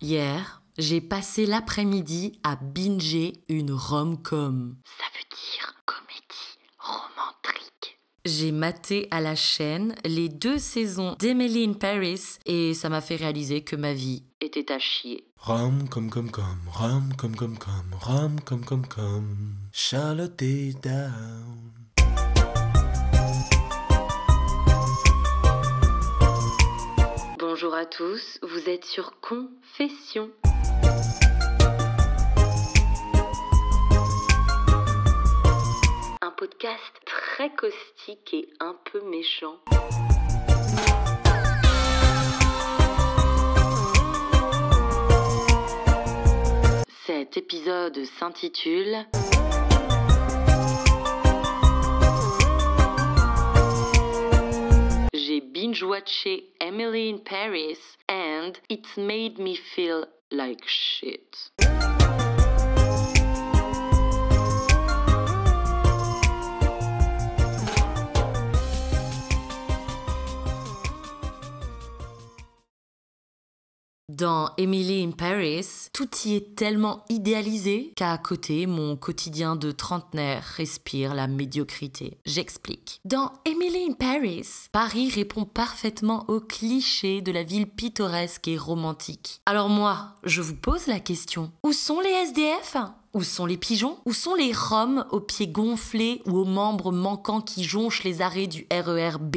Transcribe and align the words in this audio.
Hier, 0.00 0.62
j'ai 0.78 1.00
passé 1.00 1.44
l'après-midi 1.44 2.38
à 2.44 2.54
binger 2.54 3.32
une 3.48 3.72
rom-com. 3.72 4.76
Ça 4.96 5.04
veut 5.12 5.28
dire 5.28 5.74
comédie 5.86 6.58
romantique. 6.78 7.98
J'ai 8.24 8.52
maté 8.52 9.08
à 9.10 9.20
la 9.20 9.34
chaîne 9.34 9.96
les 10.04 10.28
deux 10.28 10.58
saisons 10.58 11.16
d'Emily 11.18 11.64
in 11.64 11.72
Paris 11.72 12.38
et 12.46 12.74
ça 12.74 12.88
m'a 12.88 13.00
fait 13.00 13.16
réaliser 13.16 13.62
que 13.62 13.74
ma 13.74 13.92
vie 13.92 14.22
Était 14.40 14.70
à 14.70 14.78
chier. 14.78 15.24
Rum 15.38 15.88
comme 15.88 16.10
comme 16.10 16.30
comme, 16.30 16.68
rum 16.72 17.12
comme 17.16 17.34
comme 17.34 17.58
comme, 17.58 17.94
rum 18.00 18.40
comme 18.44 18.64
comme 18.64 18.86
comme, 18.86 19.56
Charlotte 19.72 20.40
est 20.42 20.80
down. 20.80 21.67
Bonjour 27.70 27.80
à 27.82 27.84
tous, 27.84 28.38
vous 28.40 28.70
êtes 28.70 28.86
sur 28.86 29.20
Confession. 29.20 30.30
Un 36.22 36.30
podcast 36.30 36.94
très 37.04 37.50
caustique 37.54 38.32
et 38.32 38.48
un 38.58 38.74
peu 38.90 39.02
méchant. 39.10 39.58
Cet 47.04 47.36
épisode 47.36 48.02
s'intitule 48.18 48.96
J'ai 55.72 55.84
binge-watché 55.84 56.44
Emily 56.60 57.10
in 57.10 57.18
Paris 57.18 57.78
and 58.08 58.58
it's 58.70 58.96
made 58.96 59.38
me 59.38 59.54
feel 59.54 60.06
like 60.30 60.62
shit. 60.66 61.50
Dans 74.18 74.50
Emily 74.58 75.04
in 75.04 75.12
Paris, 75.12 75.64
tout 75.92 76.08
y 76.24 76.34
est 76.34 76.56
tellement 76.56 77.04
idéalisé 77.08 77.92
qu'à 77.94 78.18
côté, 78.18 78.66
mon 78.66 78.96
quotidien 78.96 79.54
de 79.54 79.70
trentenaire 79.70 80.42
respire 80.56 81.14
la 81.14 81.28
médiocrité. 81.28 82.18
J'explique. 82.26 83.00
Dans 83.04 83.30
Emily 83.44 83.90
in 83.90 83.92
Paris, 83.92 84.48
Paris 84.72 85.08
répond 85.14 85.44
parfaitement 85.44 86.24
aux 86.26 86.40
clichés 86.40 87.20
de 87.20 87.30
la 87.30 87.44
ville 87.44 87.68
pittoresque 87.68 88.48
et 88.48 88.58
romantique. 88.58 89.40
Alors 89.46 89.68
moi, 89.68 90.16
je 90.24 90.42
vous 90.42 90.56
pose 90.56 90.88
la 90.88 90.98
question. 90.98 91.52
Où 91.62 91.72
sont 91.72 92.00
les 92.00 92.10
SDF 92.10 92.76
où 93.14 93.22
sont 93.22 93.46
les 93.46 93.56
pigeons? 93.56 93.96
Où 94.04 94.12
sont 94.12 94.34
les 94.34 94.52
roms 94.52 95.04
aux 95.10 95.20
pieds 95.20 95.48
gonflés 95.48 96.20
ou 96.26 96.36
aux 96.36 96.44
membres 96.44 96.92
manquants 96.92 97.40
qui 97.40 97.64
jonchent 97.64 98.04
les 98.04 98.20
arrêts 98.20 98.46
du 98.46 98.66
RER 98.70 99.18
B? 99.18 99.36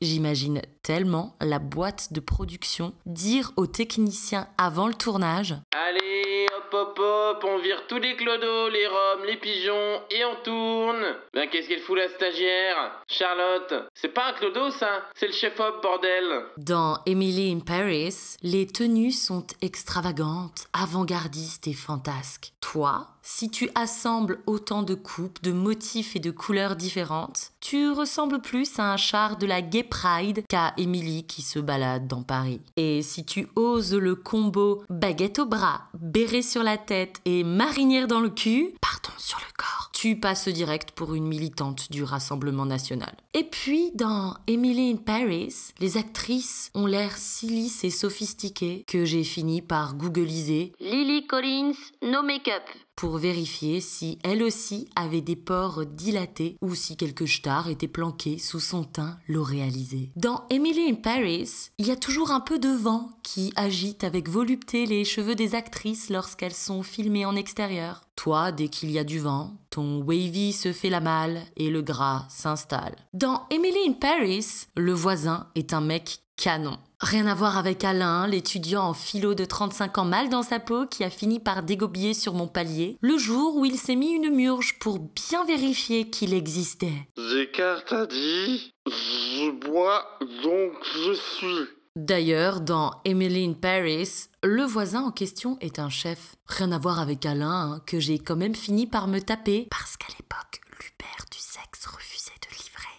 J'imagine 0.00 0.62
tellement 0.84 1.34
la 1.40 1.58
boîte 1.58 2.12
de 2.12 2.20
production 2.20 2.92
dire 3.04 3.50
aux 3.56 3.66
techniciens 3.66 4.46
avant 4.56 4.86
le 4.86 4.94
tournage 4.94 5.56
Allez, 5.72 6.46
hop 6.56 6.72
hop 6.72 6.98
hop, 7.00 7.44
on 7.44 7.58
vire 7.58 7.82
tous 7.88 7.98
les 7.98 8.14
clodos, 8.14 8.68
les 8.68 8.86
roms, 8.86 9.24
les 9.26 9.36
pigeons 9.36 10.00
et 10.12 10.24
on 10.24 10.36
tourne. 10.44 11.16
Ben 11.34 11.48
qu'est-ce 11.48 11.68
qu'elle 11.68 11.80
fout 11.80 11.98
la 11.98 12.08
stagiaire? 12.10 13.02
Charlotte, 13.08 13.74
c'est 13.94 14.14
pas 14.14 14.28
un 14.28 14.32
clodo 14.34 14.70
ça, 14.70 15.02
c'est 15.16 15.26
le 15.26 15.32
chef-op 15.32 15.82
bordel. 15.82 16.44
Dans 16.58 16.98
Emily 17.04 17.50
in 17.52 17.60
Paris, 17.60 18.36
les 18.42 18.68
tenues 18.68 19.10
sont 19.10 19.46
extravagantes, 19.62 20.68
avant-gardistes 20.72 21.66
et 21.66 21.74
fantasques. 21.74 22.52
Toi, 22.60 23.08
si 23.30 23.50
tu 23.50 23.68
assembles 23.74 24.40
autant 24.46 24.82
de 24.82 24.94
coupes, 24.94 25.42
de 25.42 25.52
motifs 25.52 26.16
et 26.16 26.18
de 26.18 26.30
couleurs 26.30 26.76
différentes, 26.76 27.52
tu 27.60 27.90
ressembles 27.90 28.40
plus 28.40 28.78
à 28.78 28.90
un 28.90 28.96
char 28.96 29.36
de 29.36 29.44
la 29.44 29.60
Gay 29.60 29.82
Pride 29.82 30.44
qu'à 30.48 30.72
Emily 30.78 31.24
qui 31.24 31.42
se 31.42 31.58
balade 31.58 32.08
dans 32.08 32.22
Paris. 32.22 32.62
Et 32.78 33.02
si 33.02 33.26
tu 33.26 33.48
oses 33.54 33.94
le 33.94 34.14
combo 34.14 34.82
baguette 34.88 35.40
au 35.40 35.46
bras, 35.46 35.82
béret 35.92 36.40
sur 36.40 36.62
la 36.62 36.78
tête 36.78 37.20
et 37.26 37.44
marinière 37.44 38.08
dans 38.08 38.20
le 38.20 38.30
cul, 38.30 38.74
pardon 38.80 39.16
sur 39.18 39.38
le 39.38 39.52
corps, 39.58 39.90
tu 39.92 40.18
passes 40.18 40.48
direct 40.48 40.92
pour 40.92 41.14
une 41.14 41.26
militante 41.26 41.92
du 41.92 42.02
Rassemblement 42.04 42.64
national. 42.64 43.14
Et 43.34 43.44
puis, 43.44 43.92
dans 43.94 44.36
Emily 44.46 44.90
in 44.90 44.96
Paris, 44.96 45.74
les 45.80 45.98
actrices 45.98 46.70
ont 46.74 46.86
l'air 46.86 47.14
si 47.18 47.46
lisses 47.46 47.84
et 47.84 47.90
sophistiquées 47.90 48.84
que 48.86 49.04
j'ai 49.04 49.22
fini 49.22 49.60
par 49.60 49.96
googliser 49.96 50.72
Lily 50.80 51.26
Collins, 51.26 51.76
no 52.02 52.22
make-up. 52.22 52.62
Pour 52.98 53.18
vérifier 53.18 53.80
si 53.80 54.18
elle 54.24 54.42
aussi 54.42 54.88
avait 54.96 55.20
des 55.20 55.36
pores 55.36 55.86
dilatés 55.86 56.56
ou 56.60 56.74
si 56.74 56.96
quelques 56.96 57.28
stars 57.28 57.68
étaient 57.68 57.86
planqués 57.86 58.38
sous 58.38 58.58
son 58.58 58.82
teint 58.82 59.20
l'oréalisé. 59.28 60.10
Dans 60.16 60.42
Emily 60.50 60.90
in 60.90 60.96
Paris, 60.96 61.70
il 61.78 61.86
y 61.86 61.92
a 61.92 61.96
toujours 61.96 62.32
un 62.32 62.40
peu 62.40 62.58
de 62.58 62.70
vent 62.70 63.10
qui 63.22 63.52
agite 63.54 64.02
avec 64.02 64.28
volupté 64.28 64.84
les 64.84 65.04
cheveux 65.04 65.36
des 65.36 65.54
actrices 65.54 66.10
lorsqu'elles 66.10 66.52
sont 66.52 66.82
filmées 66.82 67.24
en 67.24 67.36
extérieur. 67.36 68.00
Toi, 68.16 68.50
dès 68.50 68.66
qu'il 68.66 68.90
y 68.90 68.98
a 68.98 69.04
du 69.04 69.20
vent, 69.20 69.52
ton 69.70 70.02
wavy 70.02 70.52
se 70.52 70.72
fait 70.72 70.90
la 70.90 70.98
malle 70.98 71.40
et 71.56 71.70
le 71.70 71.82
gras 71.82 72.26
s'installe. 72.28 72.96
Dans 73.14 73.46
Emily 73.50 73.78
in 73.86 73.92
Paris, 73.92 74.66
le 74.76 74.92
voisin 74.92 75.46
est 75.54 75.72
un 75.72 75.80
mec 75.80 76.18
canon. 76.38 76.78
Rien 77.00 77.26
à 77.26 77.34
voir 77.34 77.58
avec 77.58 77.84
Alain, 77.84 78.26
l'étudiant 78.26 78.82
en 78.82 78.94
philo 78.94 79.34
de 79.34 79.44
35 79.44 79.98
ans 79.98 80.04
mal 80.04 80.30
dans 80.30 80.42
sa 80.42 80.58
peau 80.58 80.86
qui 80.86 81.04
a 81.04 81.10
fini 81.10 81.38
par 81.38 81.62
dégobiller 81.62 82.14
sur 82.14 82.32
mon 82.32 82.48
palier, 82.48 82.96
le 83.00 83.18
jour 83.18 83.56
où 83.56 83.64
il 83.64 83.76
s'est 83.76 83.94
mis 83.94 84.12
une 84.12 84.30
murge 84.30 84.78
pour 84.80 84.98
bien 84.98 85.44
vérifier 85.44 86.10
qu'il 86.10 86.34
existait. 86.34 87.08
Descartes 87.16 87.92
a 87.92 88.06
dit 88.06 88.72
Je 88.86 89.50
bois, 89.50 90.04
donc 90.42 90.72
je 90.94 91.12
suis. 91.12 91.68
D'ailleurs, 91.94 92.60
dans 92.60 92.92
Emily 93.04 93.44
in 93.44 93.54
Paris, 93.54 94.28
le 94.44 94.62
voisin 94.62 95.02
en 95.02 95.10
question 95.10 95.58
est 95.60 95.80
un 95.80 95.90
chef. 95.90 96.36
Rien 96.46 96.70
à 96.70 96.78
voir 96.78 97.00
avec 97.00 97.26
Alain, 97.26 97.72
hein, 97.72 97.82
que 97.86 97.98
j'ai 97.98 98.18
quand 98.18 98.36
même 98.36 98.54
fini 98.54 98.86
par 98.86 99.08
me 99.08 99.20
taper, 99.20 99.66
parce 99.70 99.96
qu'à 99.96 100.06
l'époque, 100.16 100.60
l'Uber 100.80 101.24
du 101.32 101.38
sexe. 101.38 101.67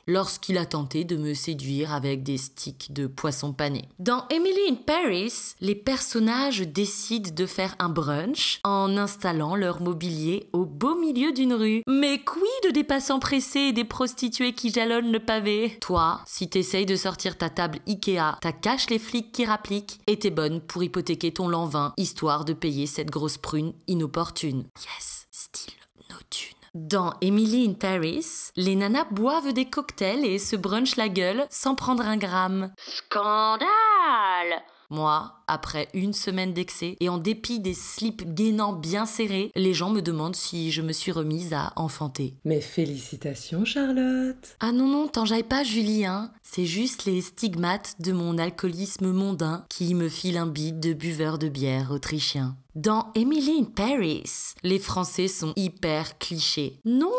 Lorsqu'il 0.09 0.57
a 0.57 0.65
tenté 0.65 1.03
de 1.03 1.17
me 1.17 1.35
séduire 1.35 1.93
avec 1.93 2.23
des 2.23 2.39
sticks 2.39 2.91
de 2.91 3.05
poisson 3.05 3.53
pané. 3.53 3.87
Dans 3.99 4.27
Emily 4.31 4.57
in 4.71 4.73
Paris, 4.73 5.53
les 5.61 5.75
personnages 5.75 6.61
décident 6.61 7.29
de 7.31 7.45
faire 7.45 7.75
un 7.77 7.89
brunch 7.89 8.59
en 8.63 8.97
installant 8.97 9.55
leur 9.55 9.81
mobilier 9.81 10.49
au 10.51 10.65
beau 10.65 10.95
milieu 10.95 11.31
d'une 11.31 11.53
rue. 11.53 11.83
Mais 11.85 12.23
quid 12.23 12.73
des 12.73 12.83
passants 12.83 13.19
pressés 13.19 13.59
et 13.59 13.71
des 13.71 13.83
prostituées 13.83 14.53
qui 14.53 14.73
jalonnent 14.73 15.11
le 15.11 15.19
pavé? 15.19 15.77
Toi, 15.79 16.21
si 16.25 16.49
t'essayes 16.49 16.87
de 16.87 16.95
sortir 16.95 17.37
ta 17.37 17.51
table 17.51 17.77
Ikea, 17.87 18.39
t'as 18.41 18.51
cache 18.51 18.89
les 18.89 18.97
flics 18.97 19.31
qui 19.31 19.45
rappliquent 19.45 19.99
et 20.07 20.17
t'es 20.17 20.31
bonne 20.31 20.59
pour 20.59 20.81
hypothéquer 20.81 21.33
ton 21.33 21.47
lanvin, 21.47 21.93
histoire 21.97 22.45
de 22.45 22.53
payer 22.53 22.87
cette 22.87 23.11
grosse 23.11 23.37
prune 23.37 23.73
inopportune. 23.85 24.63
Yes, 24.79 25.27
style 25.29 25.75
no 26.09 26.15
thune. 26.31 26.58
Dans 26.75 27.13
Emily 27.21 27.67
in 27.67 27.73
Paris, 27.73 28.25
les 28.55 28.75
nanas 28.75 29.07
boivent 29.11 29.53
des 29.53 29.65
cocktails 29.65 30.25
et 30.25 30.37
se 30.37 30.55
brunchent 30.55 30.97
la 30.97 31.09
gueule 31.09 31.45
sans 31.49 31.73
prendre 31.75 32.03
un 32.03 32.17
gramme. 32.17 32.71
Scandale 32.77 34.61
Moi, 34.91 35.33
après 35.47 35.87
une 35.95 36.13
semaine 36.13 36.53
d'excès 36.53 36.95
et 36.99 37.09
en 37.09 37.17
dépit 37.17 37.59
des 37.59 37.73
slips 37.73 38.23
gainants 38.35 38.73
bien 38.73 39.07
serrés, 39.07 39.51
les 39.55 39.73
gens 39.73 39.89
me 39.89 40.01
demandent 40.01 40.35
si 40.35 40.71
je 40.71 40.83
me 40.83 40.93
suis 40.93 41.11
remise 41.11 41.53
à 41.53 41.73
enfanter. 41.75 42.35
Mais 42.45 42.61
félicitations 42.61 43.65
Charlotte 43.65 44.55
Ah 44.59 44.71
non, 44.71 44.87
non, 44.87 45.07
t'en 45.07 45.25
jailles 45.25 45.43
pas, 45.43 45.63
Julie, 45.63 46.05
hein. 46.05 46.31
C'est 46.43 46.65
juste 46.65 47.05
les 47.05 47.21
stigmates 47.21 47.95
de 47.99 48.11
mon 48.11 48.37
alcoolisme 48.37 49.11
mondain 49.11 49.65
qui 49.69 49.95
me 49.95 50.07
filent 50.07 50.37
un 50.37 50.47
bide 50.47 50.79
de 50.79 50.93
buveur 50.93 51.39
de 51.39 51.49
bière 51.49 51.91
autrichien. 51.91 52.55
Dans 52.81 53.11
Emily 53.13 53.59
in 53.59 53.65
Paris, 53.65 54.23
les 54.63 54.79
Français 54.79 55.27
sont 55.27 55.51
hyper 55.57 56.17
clichés. 56.17 56.79
Non, 56.85 57.11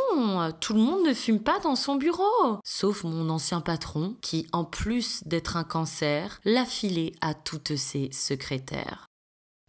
tout 0.59 0.73
le 0.73 0.81
monde 0.81 1.07
ne 1.07 1.13
fume 1.13 1.41
pas 1.41 1.59
dans 1.59 1.77
son 1.77 1.97
bureau. 1.97 2.57
Sauf 2.65 3.05
mon 3.05 3.29
ancien 3.29 3.61
patron, 3.61 4.17
qui, 4.23 4.47
en 4.53 4.65
plus 4.65 5.23
d'être 5.27 5.59
un 5.59 5.65
cancer, 5.65 6.41
l'a 6.47 6.65
filé 6.65 7.13
à 7.21 7.35
toutes 7.35 7.77
ses 7.77 8.09
secrétaires. 8.11 9.10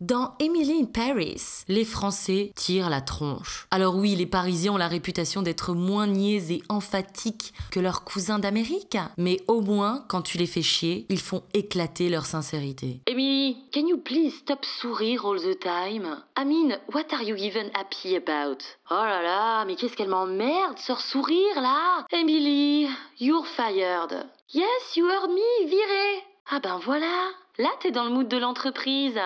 Dans 0.01 0.33
Emily 0.39 0.81
in 0.81 0.85
Paris, 0.85 1.63
les 1.67 1.85
Français 1.85 2.51
tirent 2.55 2.89
la 2.89 3.01
tronche. 3.01 3.67
Alors 3.69 3.95
oui, 3.95 4.15
les 4.15 4.25
Parisiens 4.25 4.73
ont 4.73 4.77
la 4.77 4.87
réputation 4.87 5.43
d'être 5.43 5.75
moins 5.75 6.07
niais 6.07 6.51
et 6.51 6.63
emphatiques 6.69 7.53
que 7.69 7.79
leurs 7.79 8.03
cousins 8.03 8.39
d'Amérique, 8.39 8.97
mais 9.17 9.41
au 9.47 9.61
moins, 9.61 10.03
quand 10.09 10.23
tu 10.23 10.39
les 10.39 10.47
fais 10.47 10.63
chier, 10.63 11.05
ils 11.09 11.19
font 11.19 11.43
éclater 11.53 12.09
leur 12.09 12.25
sincérité. 12.25 13.01
Emily, 13.05 13.57
can 13.71 13.85
you 13.85 13.99
please 13.99 14.31
stop 14.31 14.65
sourire 14.65 15.23
all 15.23 15.39
the 15.39 15.59
time? 15.59 16.17
I 16.35 16.45
mean, 16.45 16.79
what 16.91 17.13
are 17.13 17.21
you 17.21 17.35
even 17.35 17.69
happy 17.75 18.15
about? 18.15 18.57
Oh 18.89 18.95
là 18.95 19.21
là, 19.21 19.65
mais 19.65 19.75
qu'est-ce 19.75 19.95
qu'elle 19.95 20.09
m'emmerde, 20.09 20.79
ce 20.79 20.95
sourire 20.95 21.61
là? 21.61 22.07
Emily, 22.11 22.87
you're 23.19 23.45
fired. 23.45 24.25
Yes, 24.51 24.95
you 24.95 25.05
heard 25.05 25.29
me, 25.29 25.67
viré. 25.67 26.23
Ah 26.49 26.59
ben 26.59 26.79
voilà, 26.83 27.29
là 27.59 27.69
t'es 27.81 27.91
dans 27.91 28.05
le 28.05 28.09
mood 28.09 28.27
de 28.27 28.37
l'entreprise. 28.37 29.19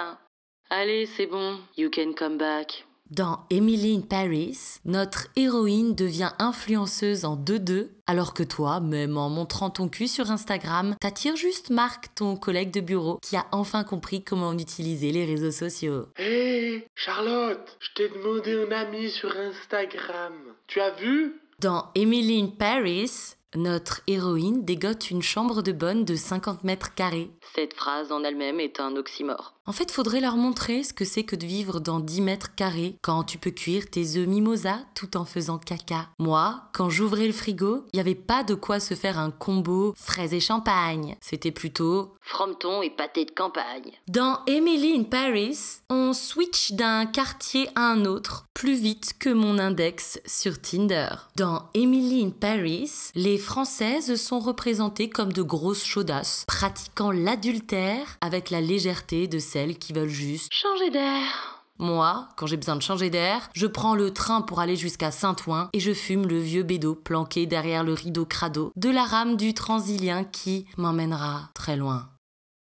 Allez, 0.69 1.06
c'est 1.06 1.27
bon, 1.27 1.59
you 1.77 1.89
can 1.94 2.13
come 2.17 2.38
back. 2.38 2.85
Dans 3.12 3.45
Emily 3.51 3.95
in 3.95 4.01
Paris, 4.01 4.57
notre 4.83 5.27
héroïne 5.35 5.94
devient 5.94 6.31
influenceuse 6.39 7.23
en 7.23 7.38
2-2, 7.38 7.89
alors 8.07 8.33
que 8.33 8.41
toi, 8.41 8.79
même 8.79 9.15
en 9.15 9.29
montrant 9.29 9.69
ton 9.69 9.89
cul 9.89 10.07
sur 10.07 10.31
Instagram, 10.31 10.95
t'attires 11.00 11.35
juste 11.35 11.69
Marc, 11.69 12.15
ton 12.15 12.35
collègue 12.35 12.71
de 12.71 12.81
bureau, 12.81 13.19
qui 13.21 13.38
a 13.38 13.45
enfin 13.51 13.83
compris 13.83 14.23
comment 14.23 14.53
utiliser 14.53 15.12
les 15.12 15.25
réseaux 15.25 15.51
sociaux. 15.51 16.07
Hé, 16.17 16.88
Charlotte, 16.95 17.77
je 17.79 17.89
t'ai 17.94 18.09
demandé 18.09 18.65
un 18.68 18.71
ami 18.71 19.11
sur 19.11 19.38
Instagram. 19.38 20.33
Tu 20.65 20.81
as 20.81 20.95
vu? 20.95 21.39
Dans 21.59 21.91
Emily 21.94 22.41
in 22.41 22.47
Paris, 22.47 23.35
notre 23.57 24.02
héroïne 24.07 24.63
dégote 24.66 25.12
une 25.12 25.22
chambre 25.22 25.62
de 25.62 25.72
bonne 25.72 26.06
de 26.06 26.16
50 26.16 26.63
mètres 26.63 26.94
carrés. 26.94 27.31
Cette 27.56 27.74
phrase 27.74 28.12
en 28.12 28.24
elle-même 28.24 28.60
est 28.60 28.80
un 28.80 28.96
oxymore. 28.96 29.56
En 29.68 29.72
fait, 29.72 29.90
faudrait 29.90 30.22
leur 30.22 30.38
montrer 30.38 30.84
ce 30.84 30.94
que 30.94 31.06
c'est 31.06 31.24
que 31.24 31.36
de 31.36 31.46
vivre 31.46 31.80
dans 31.80 32.00
10 32.00 32.22
mètres 32.22 32.54
carrés 32.54 32.98
quand 33.02 33.24
tu 33.24 33.40
peux 33.40 33.50
cuire 33.50 33.90
tes 33.90 34.18
œufs 34.18 34.28
mimosa 34.28 34.78
tout 34.94 35.18
en 35.18 35.25
faisant 35.25 35.57
caca. 35.57 36.10
Moi, 36.19 36.62
quand 36.72 36.90
j'ouvrais 36.90 37.25
le 37.25 37.34
frigo, 37.34 37.84
il 37.92 37.98
n'y 37.98 38.00
avait 38.00 38.13
pas 38.13 38.44
de 38.44 38.54
quoi 38.54 38.80
se 38.80 38.94
faire 38.94 39.18
un 39.18 39.31
combo 39.31 39.94
fraises 39.98 40.36
et 40.36 40.40
champagne. 40.40 41.16
C'était 41.19 41.52
plutôt 41.52 42.13
Frometon 42.22 42.84
et 42.84 42.92
pâté 42.92 43.25
de 43.25 43.31
campagne. 43.31 43.92
Dans 44.07 44.40
Emily 44.46 44.96
in 45.00 45.04
Paris, 45.04 45.57
on 45.90 46.13
switch 46.13 46.74
d'un 46.74 47.07
quartier 47.07 47.68
à 47.75 47.90
un 47.90 48.06
autre 48.06 48.46
plus 48.54 48.75
vite 48.75 49.13
que 49.19 49.30
mon 49.30 49.57
index 49.57 50.19
sur 50.25 50.62
Tinder. 50.62 51.10
Dans 51.36 51.69
Emily 51.74 52.24
in 52.24 52.30
Paris, 52.30 52.92
les 53.16 53.38
Françaises 53.45 54.15
sont 54.15 54.39
représentées 54.39 55.07
comme 55.07 55.31
de 55.31 55.44
grosses 55.44 55.86
chaudasses, 55.86 56.45
pratiquant 56.47 57.12
l'adultère 57.12 58.18
avec 58.19 58.50
la 58.50 58.59
légèreté 58.59 59.27
de 59.27 59.38
celles 59.38 59.77
qui 59.77 59.94
veulent 59.94 60.09
juste 60.09 60.51
Changer 60.51 60.89
d'air. 60.89 61.63
moi, 61.77 62.30
quand 62.38 62.47
j'ai 62.47 62.57
besoin 62.57 62.75
de 62.75 62.81
changer 62.81 63.12
d'air, 63.12 63.47
je 63.53 63.68
prends 63.68 63.94
le 63.94 64.12
train 64.12 64.42
pour 64.42 64.62
aller 64.62 64.75
jusqu'à 64.75 65.12
Saint-Ouen 65.12 65.69
et 65.74 65.80
je 65.80 65.94
fume 65.94 66.27
le 66.27 66.39
vieux 66.39 66.63
bédo 66.63 66.95
planqué 66.95 67.45
derrière 67.45 67.83
le 67.83 67.94
rideau 67.94 68.25
crado 68.25 68.71
de 68.75 68.89
la 68.89 69.03
rame 69.03 69.38
du 69.38 69.53
transilien 69.53 70.24
qui 70.24 70.65
m'emmènera 70.77 71.51
très 71.53 71.77
loin. 71.77 72.09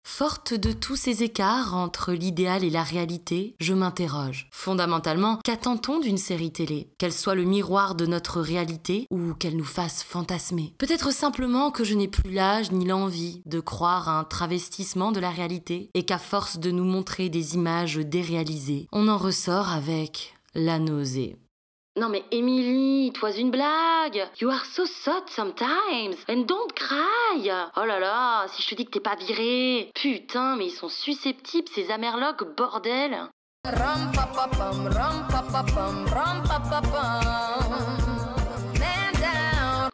Forte 0.06 0.54
de 0.54 0.70
tous 0.70 0.94
ces 0.94 1.24
écarts 1.24 1.74
entre 1.74 2.12
l'idéal 2.12 2.62
et 2.62 2.70
la 2.70 2.84
réalité, 2.84 3.56
je 3.58 3.72
m'interroge. 3.72 4.48
Fondamentalement, 4.52 5.40
qu'attend-on 5.42 5.98
d'une 5.98 6.18
série 6.18 6.52
télé? 6.52 6.88
Qu'elle 6.98 7.12
soit 7.12 7.34
le 7.34 7.42
miroir 7.44 7.96
de 7.96 8.06
notre 8.06 8.40
réalité 8.40 9.08
ou 9.10 9.32
qu'elle 9.34 9.56
nous 9.56 9.64
fasse 9.64 10.04
fantasmer? 10.04 10.74
Peut-être 10.78 11.10
simplement 11.10 11.72
que 11.72 11.82
je 11.82 11.94
n'ai 11.94 12.06
plus 12.06 12.30
l'âge 12.30 12.70
ni 12.70 12.84
l'envie 12.84 13.42
de 13.46 13.58
croire 13.58 14.08
à 14.08 14.20
un 14.20 14.24
travestissement 14.24 15.10
de 15.10 15.20
la 15.20 15.30
réalité 15.30 15.90
et 15.94 16.04
qu'à 16.04 16.18
force 16.18 16.58
de 16.60 16.70
nous 16.70 16.84
montrer 16.84 17.28
des 17.28 17.54
images 17.54 17.96
déréalisées, 17.96 18.86
on 18.92 19.08
en 19.08 19.18
ressort 19.18 19.70
avec 19.70 20.36
la 20.54 20.78
nausée. 20.78 21.36
Non 21.96 22.08
mais 22.08 22.24
Emily, 22.32 23.06
it 23.06 23.22
was 23.22 23.38
une 23.38 23.52
blague. 23.52 24.26
You 24.40 24.50
are 24.50 24.64
so 24.64 24.84
soft 24.84 25.28
sometimes. 25.28 26.16
And 26.28 26.44
don't 26.44 26.72
cry. 26.74 27.48
Oh 27.76 27.84
là 27.84 28.00
là, 28.00 28.46
si 28.48 28.62
je 28.62 28.70
te 28.70 28.74
dis 28.74 28.84
que 28.84 28.90
t'es 28.90 29.00
pas 29.00 29.14
viré. 29.14 29.92
Putain, 29.94 30.56
mais 30.56 30.66
ils 30.66 30.72
sont 30.72 30.88
susceptibles, 30.88 31.68
ces 31.68 31.92
amerlocs, 31.92 32.56
bordel. 32.56 33.16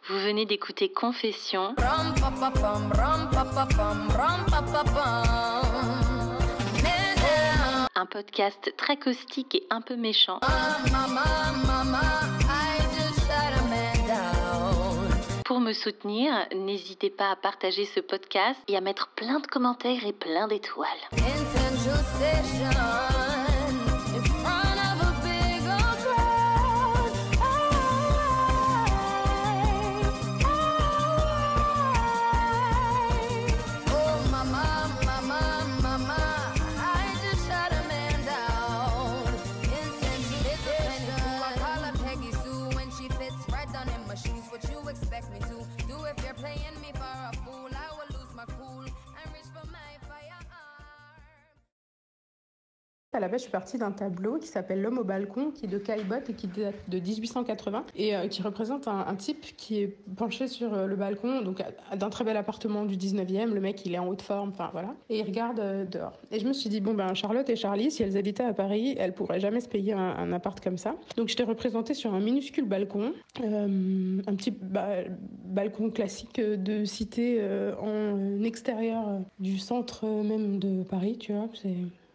Vous 0.08 0.18
venez 0.18 0.46
d'écouter 0.46 0.90
Confession. 0.90 1.74
Podcast 8.10 8.74
très 8.76 8.96
caustique 8.96 9.54
et 9.54 9.66
un 9.70 9.80
peu 9.80 9.96
méchant. 9.96 10.40
Pour 15.44 15.60
me 15.60 15.72
soutenir, 15.72 16.32
n'hésitez 16.54 17.10
pas 17.10 17.30
à 17.30 17.36
partager 17.36 17.84
ce 17.84 18.00
podcast 18.00 18.60
et 18.68 18.76
à 18.76 18.80
mettre 18.80 19.08
plein 19.16 19.40
de 19.40 19.46
commentaires 19.46 20.04
et 20.06 20.12
plein 20.12 20.48
d'étoiles. 20.48 20.88
À 53.12 53.18
la 53.18 53.26
base, 53.26 53.40
je 53.40 53.42
suis 53.42 53.50
partie 53.50 53.76
d'un 53.76 53.90
tableau 53.90 54.38
qui 54.38 54.46
s'appelle 54.46 54.82
L'homme 54.82 54.98
au 54.98 55.02
balcon, 55.02 55.50
qui 55.50 55.64
est 55.64 55.68
de 55.68 55.78
Caillebotte 55.78 56.30
et 56.30 56.34
qui 56.34 56.46
date 56.46 56.76
de 56.86 57.00
1880 57.00 57.86
et 57.96 58.14
euh, 58.14 58.28
qui 58.28 58.40
représente 58.40 58.86
un, 58.86 59.16
type 59.16 59.56
qui 59.56 59.80
est 59.80 59.96
penché 60.14 60.46
sur 60.46 60.72
euh, 60.72 60.86
le 60.86 60.94
balcon, 60.94 61.42
donc 61.42 61.60
d'un 61.96 62.08
très 62.08 62.22
bel 62.22 62.36
appartement 62.36 62.84
du 62.84 62.96
19e. 62.96 63.52
Le 63.52 63.60
mec, 63.60 63.84
il 63.84 63.94
est 63.94 63.98
en 63.98 64.06
haute 64.06 64.22
forme, 64.22 64.50
enfin 64.50 64.68
voilà, 64.70 64.94
et 65.08 65.18
il 65.18 65.24
regarde 65.24 65.58
euh, 65.58 65.84
dehors. 65.84 66.20
Et 66.30 66.38
je 66.38 66.46
me 66.46 66.52
suis 66.52 66.70
dit, 66.70 66.80
bon, 66.80 66.94
ben 66.94 67.12
Charlotte 67.14 67.50
et 67.50 67.56
Charlie, 67.56 67.90
si 67.90 68.04
elles 68.04 68.16
habitaient 68.16 68.44
à 68.44 68.54
Paris, 68.54 68.94
elles 68.96 69.12
pourraient 69.12 69.40
jamais 69.40 69.60
se 69.60 69.68
payer 69.68 69.92
un, 69.92 70.32
appart 70.32 70.60
comme 70.62 70.78
ça. 70.78 70.94
Donc 71.16 71.30
je 71.30 71.34
t'ai 71.34 71.42
représenté 71.42 71.94
sur 71.94 72.14
un 72.14 72.20
minuscule 72.20 72.68
balcon, 72.68 73.12
un 73.42 74.34
petit 74.36 74.52
ba- 74.52 75.02
balcon 75.46 75.90
classique 75.90 76.40
de 76.40 76.84
cité 76.84 77.44
en 77.82 78.44
extérieur 78.44 79.20
du 79.40 79.58
centre 79.58 80.06
même 80.06 80.60
de 80.60 80.84
Paris, 80.84 81.18
tu 81.18 81.32
vois. 81.32 81.48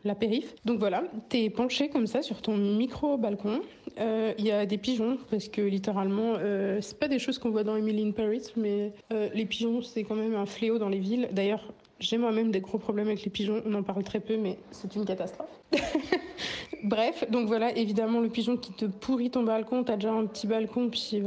La 0.06 0.16
périph. 0.16 0.56
Donc 0.64 0.80
voilà, 0.80 1.04
t'es 1.30 1.50
penché 1.50 1.90
comme 1.90 2.08
ça 2.08 2.22
sur 2.22 2.42
ton 2.42 2.56
micro 2.56 3.18
balcon. 3.18 3.62
Euh, 4.00 4.34
Il 4.38 4.46
y 4.46 4.52
a 4.52 4.66
des 4.66 4.78
pigeons 4.78 5.18
parce 5.30 5.50
que 5.50 5.62
littéralement, 5.62 6.36
euh, 6.38 6.80
c'est 6.82 6.98
pas 6.98 7.08
des 7.08 7.20
choses 7.20 7.40
qu'on 7.40 7.50
voit 7.50 7.64
dans 7.64 7.76
Emily 7.76 8.08
in 8.08 8.12
Paris, 8.12 8.44
mais 8.56 8.94
euh, 9.12 9.30
les 9.34 9.46
pigeons 9.46 9.82
c'est 9.82 10.04
quand 10.04 10.16
même 10.16 10.36
un 10.36 10.46
fléau 10.46 10.78
dans 10.78 10.90
les 10.90 11.00
villes. 11.00 11.28
D'ailleurs, 11.32 11.74
j'ai 12.00 12.18
moi-même 12.18 12.52
des 12.52 12.62
gros 12.62 12.78
problèmes 12.78 13.08
avec 13.08 13.24
les 13.24 13.32
pigeons. 13.32 13.62
On 13.66 13.74
en 13.74 13.84
parle 13.84 14.04
très 14.04 14.20
peu, 14.20 14.38
mais 14.38 14.58
c'est 14.72 14.96
une 14.96 15.06
catastrophe. 15.06 15.50
Bref, 16.84 17.26
donc 17.32 17.48
voilà, 17.48 17.76
évidemment 17.76 18.20
le 18.20 18.30
pigeon 18.30 18.58
qui 18.58 18.72
te 18.74 18.86
pourrit 18.86 19.32
ton 19.32 19.44
balcon. 19.44 19.84
T'as 19.84 19.96
déjà 19.96 20.12
un 20.12 20.26
petit 20.28 20.46
balcon, 20.46 20.90
puis 20.90 21.22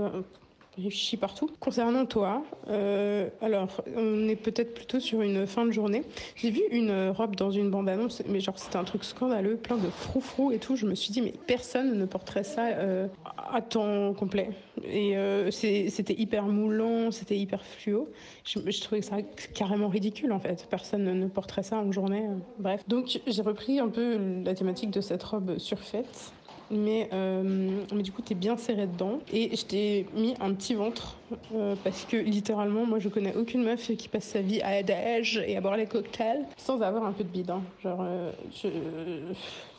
chie 0.90 1.16
partout. 1.16 1.50
Concernant 1.60 2.06
toi, 2.06 2.42
euh, 2.68 3.28
alors 3.40 3.82
on 3.96 4.28
est 4.28 4.36
peut-être 4.36 4.74
plutôt 4.74 5.00
sur 5.00 5.22
une 5.22 5.46
fin 5.46 5.66
de 5.66 5.70
journée. 5.72 6.02
J'ai 6.36 6.50
vu 6.50 6.62
une 6.70 7.10
robe 7.10 7.36
dans 7.36 7.50
une 7.50 7.70
bande-annonce, 7.70 8.22
mais 8.28 8.40
genre 8.40 8.58
c'était 8.58 8.76
un 8.76 8.84
truc 8.84 9.04
scandaleux, 9.04 9.56
plein 9.56 9.76
de 9.76 9.88
froufrous 9.88 10.52
et 10.52 10.58
tout. 10.58 10.76
Je 10.76 10.86
me 10.86 10.94
suis 10.94 11.10
dit, 11.12 11.20
mais 11.22 11.32
personne 11.46 11.98
ne 11.98 12.04
porterait 12.06 12.44
ça 12.44 12.66
euh, 12.68 13.06
à 13.52 13.60
temps 13.60 14.14
complet. 14.14 14.50
Et 14.84 15.16
euh, 15.16 15.50
c'était 15.50 16.14
hyper 16.14 16.44
moulant, 16.44 17.10
c'était 17.10 17.36
hyper 17.36 17.62
fluo. 17.64 18.08
Je, 18.44 18.58
je 18.70 18.80
trouvais 18.80 19.02
ça 19.02 19.16
carrément 19.54 19.88
ridicule 19.88 20.32
en 20.32 20.38
fait. 20.38 20.66
Personne 20.70 21.04
ne- 21.04 21.26
porterait 21.28 21.62
ça 21.62 21.76
en 21.78 21.90
journée. 21.92 22.24
bref. 22.58 22.82
Donc 22.88 23.20
j'ai 23.26 23.42
repris 23.42 23.80
un 23.80 23.88
peu 23.88 24.18
la 24.44 24.54
thématique 24.54 24.90
de 24.90 25.00
cette 25.00 25.22
robe 25.22 25.58
surfaite. 25.58 26.32
Mais, 26.70 27.08
euh, 27.12 27.82
mais 27.94 28.02
du 28.02 28.12
coup, 28.12 28.20
t'es 28.22 28.34
bien 28.34 28.56
serré 28.56 28.86
dedans. 28.86 29.20
Et 29.32 29.56
je 29.56 29.64
t'ai 29.64 30.06
mis 30.14 30.34
un 30.40 30.52
petit 30.54 30.74
ventre. 30.74 31.16
euh, 31.54 31.74
parce 31.82 32.04
que 32.04 32.16
littéralement, 32.16 32.84
moi, 32.84 32.98
je 32.98 33.08
connais 33.08 33.34
aucune 33.34 33.62
meuf 33.62 33.90
qui 33.96 34.08
passe 34.08 34.24
sa 34.24 34.40
vie 34.42 34.60
à 34.62 34.68
adage 34.68 35.42
et 35.46 35.56
à 35.56 35.60
boire 35.60 35.76
les 35.76 35.86
cocktails 35.86 36.44
sans 36.56 36.80
avoir 36.82 37.04
un 37.04 37.12
peu 37.12 37.24
de 37.24 37.28
bide. 37.28 37.50
hein. 37.50 37.62
Genre, 37.82 38.00
euh, 38.02 38.30
je. 38.62 38.68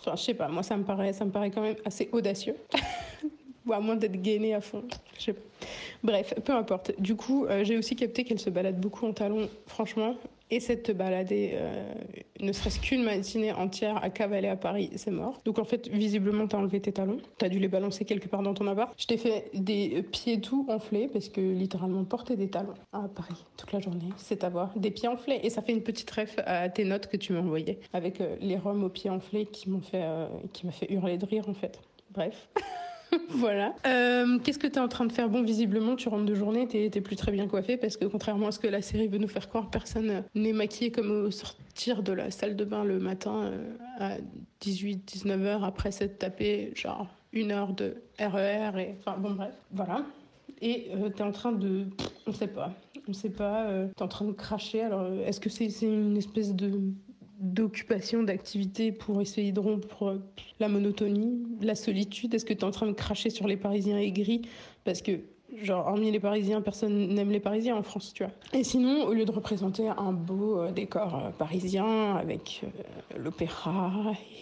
Enfin, 0.02 0.16
sais 0.16 0.34
pas, 0.34 0.48
moi, 0.48 0.64
ça 0.64 0.78
me 0.78 0.84
paraît, 0.84 1.14
ça 1.14 1.26
me 1.26 1.32
paraît 1.32 1.52
quand 1.52 1.62
même 1.62 1.76
assez 1.86 2.10
audacieux. 2.12 2.56
Ou 3.68 3.74
à 3.74 3.80
moins 3.80 3.96
d'être 3.96 4.20
gainé 4.22 4.56
à 4.56 4.62
fond. 4.62 4.84
Bref, 6.04 6.34
peu 6.44 6.54
importe. 6.54 6.94
Du 7.00 7.16
coup, 7.16 7.46
j'ai 7.64 7.78
aussi 7.78 7.96
capté 7.96 8.24
qu'elle 8.24 8.40
se 8.40 8.50
balade 8.50 8.80
beaucoup 8.80 9.06
en 9.06 9.12
talons, 9.14 9.48
franchement. 9.68 10.16
Et 10.52 10.60
cette 10.60 10.84
te 10.84 10.92
balader, 10.92 11.52
euh, 11.54 11.94
ne 12.40 12.52
serait-ce 12.52 12.80
qu'une 12.80 13.04
matinée 13.04 13.52
entière 13.52 14.04
à 14.04 14.10
cavaler 14.10 14.48
à 14.48 14.56
Paris, 14.56 14.90
c'est 14.96 15.12
mort. 15.12 15.42
Donc 15.46 15.60
en 15.60 15.64
fait, 15.64 15.88
visiblement, 15.90 16.48
t'as 16.48 16.58
enlevé 16.58 16.80
tes 16.80 16.92
talons. 16.92 17.20
T'as 17.38 17.50
dû 17.50 17.60
les 17.60 17.68
balancer 17.68 18.04
quelque 18.04 18.28
part 18.28 18.42
dans 18.42 18.56
ton 18.56 18.66
appart. 18.66 18.92
Je 18.98 19.06
t'ai 19.06 19.18
fait 19.18 19.52
des 19.54 20.02
pieds 20.02 20.42
tout 20.42 20.66
enflés, 20.70 21.08
parce 21.08 21.30
que 21.30 21.40
littéralement, 21.40 22.04
porter 22.04 22.36
des 22.36 22.50
talons 22.50 22.74
à 22.94 23.08
Paris 23.08 23.46
toute 23.58 23.72
la 23.74 23.80
journée, 23.80 24.10
c'est 24.18 24.44
avoir 24.44 24.72
des 24.76 24.90
pieds 24.90 25.08
enflés. 25.08 25.40
Et 25.44 25.52
ça 25.52 25.62
fait 25.62 25.72
une 25.72 25.84
petite 25.84 26.10
ref 26.10 26.36
à 26.46 26.68
tes 26.70 26.84
notes 26.84 27.08
que 27.08 27.18
tu 27.18 27.34
m'as 27.34 27.42
envoyées, 27.42 27.80
avec 27.94 28.20
euh, 28.20 28.36
les 28.42 28.58
roms 28.58 28.84
aux 28.84 28.90
pieds 28.90 29.12
enflés 29.12 29.46
qui 29.46 29.70
m'ont 29.70 29.82
fait, 29.82 30.02
euh, 30.04 30.28
qui 30.54 30.66
m'a 30.66 30.72
fait 30.72 30.92
hurler 30.92 31.20
de 31.20 31.26
rire 31.26 31.48
en 31.48 31.54
fait. 31.54 31.80
Bref. 32.12 32.50
voilà. 33.30 33.76
Euh, 33.86 34.40
Qu'est-ce 34.40 34.60
que 34.60 34.68
tu 34.68 34.76
es 34.76 34.80
en 34.80 34.88
train 34.88 35.06
de 35.06 35.12
faire 35.12 35.30
Bon, 35.30 35.42
visiblement, 35.42 35.96
tu 35.96 36.10
rentres 36.10 36.26
de 36.26 36.36
journée, 36.36 36.68
t'es 36.68 36.90
plus 37.02 37.16
très 37.16 37.32
bien 37.32 37.48
coiffé 37.48 37.78
parce 37.78 37.98
que 37.98 38.06
contrairement 38.06 38.48
à 38.48 38.52
ce 38.52 38.60
que 38.60 38.68
la 38.68 38.82
série 38.82 39.08
veut 39.08 39.18
nous 39.18 39.28
faire 39.28 39.50
croire, 39.50 39.70
personne 39.70 40.24
n'est 40.36 40.54
maquillé 40.54 40.92
comme 40.92 41.12
au 41.12 41.32
sortir 41.32 42.04
de 42.04 42.14
la 42.14 42.32
salle 42.32 42.56
de 42.56 42.66
bain 42.66 42.84
le 42.84 43.00
matin 43.00 43.44
euh, 43.44 43.76
à 44.00 44.18
18-19 44.62 45.42
heures 45.44 45.64
après 45.64 45.92
s'être 45.92 46.20
tapé 46.20 46.72
genre 46.76 47.08
une 47.32 47.52
heure 47.52 47.74
de 47.74 47.96
RER 48.20 48.72
et 48.80 48.96
enfin 49.00 49.18
bon 49.18 49.32
bref, 49.32 49.54
voilà. 49.72 50.04
Et 50.62 50.90
euh, 50.94 51.10
t'es 51.10 51.24
en 51.24 51.32
train 51.32 51.52
de, 51.52 51.86
on 52.28 52.34
sait 52.34 52.48
pas, 52.48 52.74
on 53.08 53.14
sait 53.14 53.30
pas, 53.30 53.66
euh, 53.68 53.88
t'es 53.96 54.02
en 54.04 54.08
train 54.08 54.26
de 54.26 54.34
cracher. 54.34 54.82
Alors 54.82 55.02
euh, 55.02 55.26
est-ce 55.26 55.40
que 55.40 55.50
c'est 55.50 55.70
une 55.82 56.18
espèce 56.18 56.54
de 56.54 56.80
d'occupation, 57.40 58.24
d'activité 58.24 58.92
pour 58.92 59.22
essayer 59.22 59.52
de 59.52 59.60
rompre 59.60 60.04
euh, 60.04 60.18
la 60.60 60.68
monotonie, 60.68 61.44
la 61.62 61.76
solitude? 61.76 62.34
Est-ce 62.34 62.46
que 62.46 62.54
tu 62.54 62.60
es 62.60 62.64
en 62.64 62.72
train 62.72 62.88
de 62.88 62.94
cracher 62.94 63.30
sur 63.30 63.48
les 63.48 63.58
Parisiens 63.58 63.98
aigris 63.98 64.42
Parce 64.84 65.02
que, 65.02 65.22
genre, 65.64 65.88
hormis 65.88 66.12
les 66.12 66.20
Parisiens, 66.20 66.62
personne 66.62 67.14
n'aime 67.14 67.32
les 67.32 67.40
Parisiens 67.40 67.76
en 67.76 67.84
France, 67.84 68.14
tu 68.14 68.24
vois. 68.24 68.32
Et 68.54 68.64
sinon, 68.64 69.06
au 69.06 69.14
lieu 69.14 69.26
de 69.26 69.32
représenter 69.32 69.88
un 69.88 70.12
beau 70.12 70.60
euh, 70.60 70.72
décor 70.72 71.16
euh, 71.16 71.30
parisien 71.32 72.16
avec 72.16 72.62
euh, 72.64 73.18
l'opéra 73.18 73.92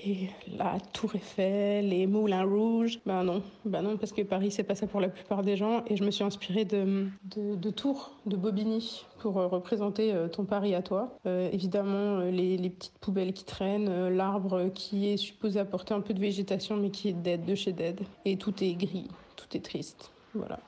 et 0.06 0.30
la 0.58 0.78
Tour 0.94 1.16
Eiffel 1.16 1.94
et 1.94 2.08
Moulin 2.08 2.44
Rouge, 2.44 3.00
ben 3.06 3.24
non, 3.24 3.42
ben 3.66 3.82
non, 3.82 3.98
parce 3.98 4.12
que 4.12 4.22
Paris, 4.22 4.52
c'est 4.52 4.64
pas 4.64 4.76
ça 4.76 4.88
pour 4.88 5.02
la 5.02 5.10
plupart 5.10 5.44
des 5.44 5.58
gens. 5.58 5.84
Et 5.88 5.96
je 5.96 6.04
me 6.04 6.12
suis 6.12 6.24
inspirée 6.24 6.66
de, 6.66 7.08
de, 7.36 7.70
Tours, 7.70 8.12
de 8.26 8.36
Bobigny, 8.36 9.06
pour 9.20 9.36
représenter 9.36 10.14
ton 10.32 10.46
Paris 10.46 10.76
à 10.76 10.82
toi. 10.82 11.18
Évidemment, 11.26 12.20
les, 12.20 12.58
les 12.58 12.70
petites 12.70 12.98
poubelles 13.00 13.34
qui 13.34 13.46
traînent, 13.46 14.10
l'arbre 14.10 14.70
qui 14.74 15.10
est 15.10 15.18
supposé 15.18 15.60
apporter 15.60 15.94
un 15.94 16.02
peu 16.02 16.14
de 16.14 16.20
végétation, 16.20 16.78
mais 16.78 16.90
qui 16.90 17.10
est 17.10 17.14
dead 17.14 17.46
de 17.46 17.56
chez 17.56 17.74
dead. 17.74 18.02
Et 18.26 18.38
tout 18.38 18.64
est 18.64 18.74
gris, 18.74 19.08
tout 19.36 19.56
est 19.56 19.64
triste. 19.64 20.12
Voilà. 20.34 20.60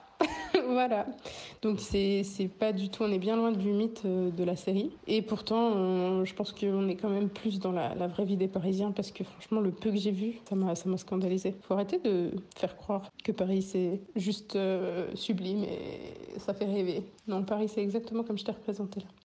Voilà. 0.72 1.06
Donc 1.62 1.80
c'est 1.80 2.24
pas 2.60 2.72
du 2.72 2.90
tout, 2.90 3.04
on 3.04 3.12
est 3.12 3.20
bien 3.20 3.36
loin 3.36 3.52
du 3.52 3.72
mythe 3.72 4.04
euh, 4.06 4.30
de 4.32 4.44
la 4.44 4.56
série. 4.56 4.92
Et 5.08 5.22
pourtant, 5.22 6.24
je 6.26 6.34
pense 6.34 6.52
qu'on 6.52 6.88
est 6.88 6.96
quand 6.96 7.10
même 7.10 7.30
plus 7.30 7.60
dans 7.60 7.72
la, 7.72 8.08
vraie 8.08 8.26
vie 8.26 8.38
des 8.38 8.48
Parisiens 8.48 8.92
parce 8.92 9.12
que 9.12 9.24
franchement, 9.24 9.62
le 9.62 9.72
peu 9.72 9.92
que 9.92 9.98
j'ai 9.98 10.12
vu, 10.12 10.40
ça 10.48 10.56
m'a 10.56 10.76
ça 10.76 10.90
m'a 10.90 10.98
scandalisé. 10.98 11.56
Faut 11.62 11.74
arrêter 11.74 12.00
de 12.00 12.32
faire 12.56 12.76
croire 12.78 13.12
que 13.24 13.32
Paris 13.32 13.62
c'est 13.62 14.02
juste 14.16 14.56
euh, 14.56 15.08
sublime 15.16 15.64
et 15.64 16.40
ça 16.40 16.54
fait 16.54 16.66
rêver. 16.66 17.04
Non, 17.28 17.44
Paris 17.44 17.70
c'est 17.70 17.82
exactement 17.82 18.24
comme 18.24 18.38
je 18.38 18.46
t'ai 18.46 18.52
représenté 18.52 19.02
là. 19.02 19.08